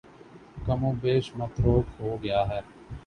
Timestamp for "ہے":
2.49-2.59